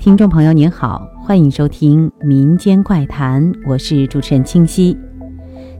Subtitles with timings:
[0.00, 4.96] 听众朋友您好，欢迎收听民间怪谈，我是主持人清溪。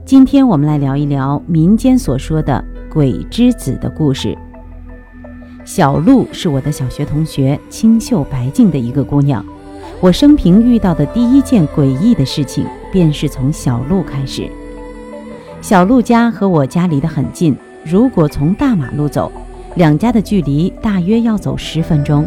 [0.05, 4.37] 今天我们来聊一聊民间所说的鬼之子的故事。
[5.65, 9.43] 小鹿是我的小学同学，清秀白净的一个姑娘。
[9.99, 14.47] 我生平遇到的第一件诡异的事情，便是从小鹿开始。
[15.61, 19.31] 小鹿家和我家离得很近，如果从大马路走，
[19.77, 22.23] 两家的距离大约要走十分钟。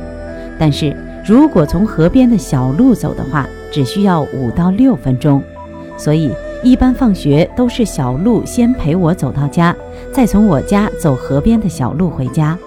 [0.58, 0.96] 但是
[1.26, 5.42] 如果从河边的小路走的话，只需要五到六分钟。
[5.96, 6.30] 所以
[6.62, 9.74] 一般放学都是小鹿先陪我走到家，
[10.12, 12.58] 再从我家走河边的小路回家。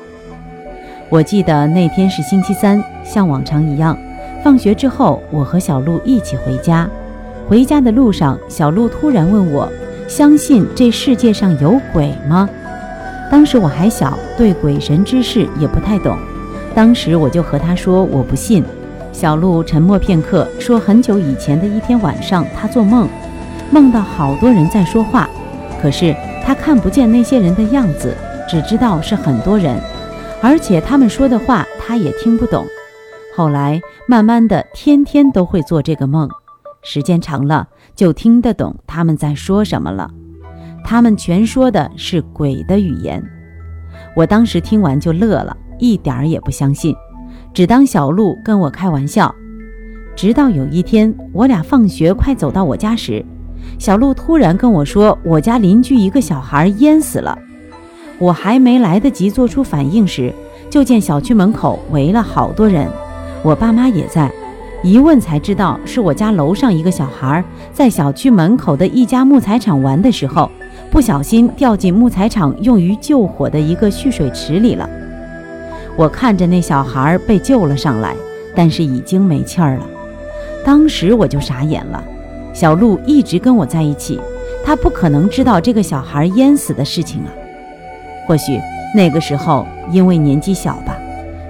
[1.09, 3.97] 我记得那天是星期三，像往常一样，
[4.43, 6.89] 放学之后我和小鹿一起回家。
[7.47, 9.71] 回家的路上，小鹿突然问我。
[10.07, 12.49] 相信这世界上有鬼吗？
[13.29, 16.17] 当时我还小，对鬼神之事也不太懂。
[16.77, 18.63] 当时我就和他说我不信。
[19.11, 23.09] 小鹿沉默片刻，说很久以前的一天晚上，他做梦，
[23.71, 25.27] 梦到好多人在说话，
[25.81, 28.15] 可是他看不见那些人的样子，
[28.47, 29.75] 只知道是很多人，
[30.39, 32.63] 而且他们说的话他也听不懂。
[33.35, 36.29] 后来慢慢的，天天都会做这个梦。
[36.83, 40.11] 时间长了，就听得懂他们在说什么了。
[40.83, 43.23] 他们全说的是鬼的语言。
[44.15, 46.95] 我当时听完就乐了，一点儿也不相信，
[47.53, 49.33] 只当小鹿跟我开玩笑。
[50.15, 53.23] 直到有一天，我俩放学快走到我家时，
[53.77, 57.37] 小鹿突然跟我说，我家邻居一个小孩淹死了。
[58.17, 60.33] 我还没来得及做出反应时，
[60.71, 62.89] 就见小区门口围了好多人，
[63.43, 64.31] 我爸妈也在。
[64.83, 70.49] 一问才知道，是我家楼上一个小孩在小区门口的一家木材厂玩的时候，
[70.91, 74.89] 不小心掉进木材厂用于救火的一个蓄水池里了。
[75.97, 78.15] 我看着那小孩被救了上来，
[78.55, 79.83] 但是已经没气儿了。
[80.63, 82.01] 当时我就傻眼了。
[82.53, 84.21] 小鹿一直跟我在一起，
[84.63, 87.33] 他不可能知道这个小孩淹死的事情啊。
[88.27, 88.61] 或许
[88.95, 90.95] 那个时候因为年纪小吧，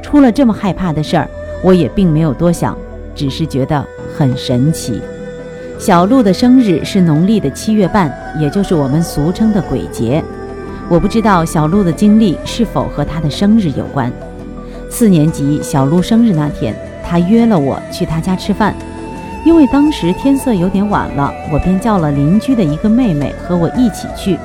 [0.02, 1.30] 出了这么害怕的事儿，
[1.62, 2.76] 我也并没有多想。
[3.14, 3.84] 只是觉得
[4.16, 5.02] 很神奇。
[5.80, 10.24] 小鹿的生日是农历的七月半，也就是我们俗称的鬼节。
[10.88, 14.14] 我不知道小鹿的经历是否和他的生日有关。
[14.90, 18.76] 四年级小鹿生日那天，他约了我去他家吃饭。
[19.46, 24.38] 因为当时天色有点晚了，我便叫了邻居的一个妹妹和我一起去。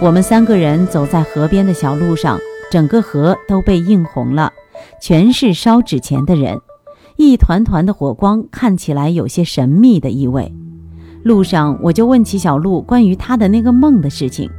[0.00, 2.38] 我们三个人走在河边的小路上，
[2.70, 4.52] 整个河都被映红了，
[5.00, 6.60] 全是烧纸钱的人。
[7.16, 10.52] 一团团的火光看起来有些神秘的意味。
[11.22, 14.50] 路上我就问起小鹿关于他的那个梦的事情，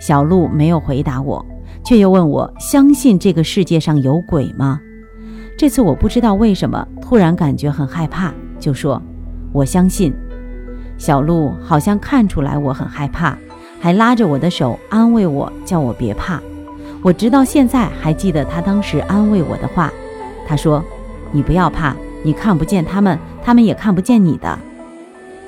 [0.00, 1.44] 小鹿没有回答我，
[1.84, 4.80] 却又问我相信这个世界上有鬼吗？
[5.56, 9.00] 这次我不知道为什么突然感觉很害怕，就说
[9.52, 10.12] 我相信。
[10.96, 13.36] 小鹿好像看出来我很害怕，
[13.80, 16.40] 还拉着我的手安慰我，叫我别怕。
[17.02, 19.92] 我直到现在还记得他当时安慰我的话，
[20.46, 20.82] 他说。
[21.32, 24.56] 你不要怕，你看不见他们，他们也看不见你的。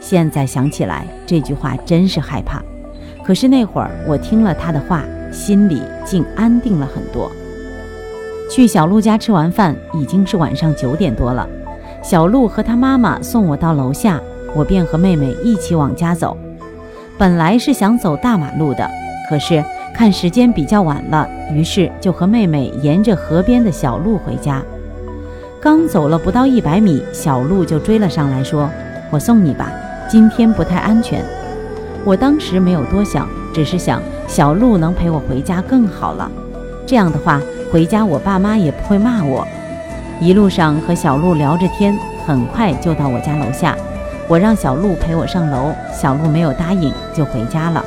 [0.00, 2.60] 现在想起来，这句话真是害怕。
[3.22, 5.04] 可是那会儿我听了他的话，
[5.36, 7.30] 心里竟安定了很多。
[8.50, 11.46] 去小鹿家吃完饭，已经是晚上九点多了。
[12.02, 14.18] 小鹿和他妈妈送我到楼下，
[14.54, 16.36] 我便和妹妹一起往家走。
[17.18, 18.88] 本来是想走大马路的，
[19.28, 19.62] 可是
[19.94, 24.62] 看时间比较晚了，于是就和妹妹沿着河边的小路回家。
[25.60, 28.70] 刚走了不到一百米，小鹿就追了上来，说
[29.10, 29.70] ：“我送你吧，
[30.08, 31.22] 今天不太安全。”
[32.04, 36.30] 我当时没有多想，只是想小鹿能陪我回家更好了。
[36.86, 37.40] 这样的话，
[37.72, 39.46] 回家我爸妈也不会骂我。
[40.20, 43.76] 一路上和小鹿聊着天，很快就到我家楼下。
[44.28, 47.84] 我让小鹿陪我上楼，小鹿没有答应，就回家了。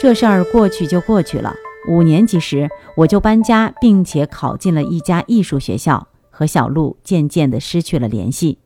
[0.00, 1.54] 这事儿过去就过去了。
[1.88, 6.08] 五年级时，我就搬家，并且考进了一家艺术学校。
[6.34, 8.58] 和小鹿渐渐地失去了联系，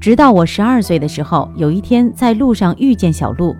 [0.00, 3.54] 直到我十二岁的时候，有一天在路上遇见小鹿，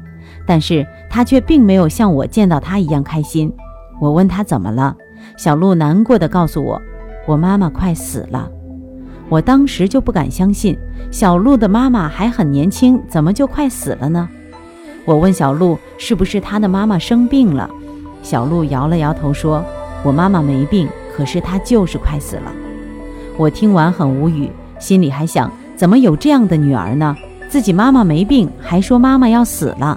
[0.50, 3.52] 但是他却并没有像我见到他一样开心。
[4.00, 4.97] 我问他怎么了，
[5.37, 6.82] 小鹿难过的告诉我，
[7.25, 8.50] 我妈妈快死了。
[9.29, 10.76] 我当时就不敢相信，
[11.12, 14.29] 小鹿的妈妈还很年轻，怎么就快死了呢？
[15.05, 17.70] 我问小鹿是不是他的妈妈生病了，
[18.20, 19.64] 小鹿摇了摇头说，
[20.02, 22.50] 我妈妈没病，可是她就是快死了。
[23.37, 24.50] 我听完很无语，
[24.81, 27.17] 心里还想：怎么有这样的女儿呢？
[27.49, 29.97] 自己妈妈没病，还说妈妈要死了。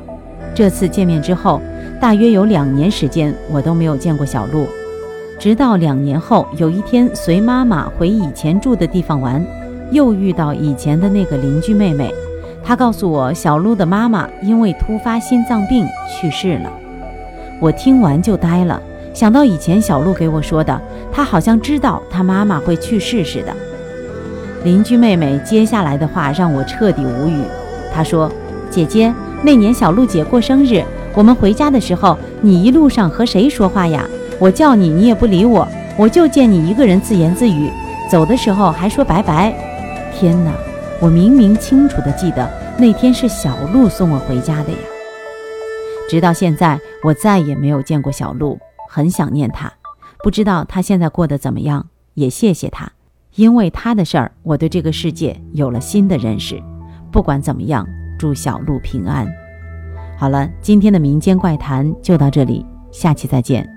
[0.55, 1.59] 这次见面之后，
[1.99, 4.67] 大约有两年时间，我都没有见过小鹿。
[5.39, 9.43] 直到两年后，有一天随妈妈回以前住的地方玩，
[9.91, 12.13] 又遇到以前的那个邻居妹妹，
[12.63, 16.71] 她告诉我，小鹿的妈妈因为突发心脏病去世了。
[17.59, 18.81] 我听完就呆了，
[19.13, 20.79] 想到以前小鹿给我说的，
[21.11, 23.53] 她好像知道她妈妈会去世似的。
[24.63, 27.41] 邻居妹妹接下来的话让我彻底无语。
[27.93, 28.31] 她说
[28.71, 29.13] ：“姐姐，
[29.45, 30.81] 那年小鹿姐过生日，
[31.13, 34.07] 我们回家的时候，你一路上和谁说话呀？
[34.39, 35.67] 我叫你，你也不理我，
[35.97, 37.69] 我就见你一个人自言自语，
[38.09, 39.53] 走的时候还说拜拜。
[40.13, 40.51] 天哪，
[41.01, 44.77] 我明明清楚的记得那天是小鹿送我回家的呀。
[46.09, 48.57] 直到现在，我再也没有见过小鹿，
[48.89, 49.71] 很想念他，
[50.23, 51.85] 不知道他现在过得怎么样。
[52.13, 52.91] 也谢谢他，
[53.35, 56.61] 因为他的事儿，我对这个世界有了新的认识。
[57.11, 57.87] 不管怎么样，
[58.23, 59.27] 祝小鹿平安。
[60.17, 63.69] 好了，今天的民间怪谈就到这里，下期再见。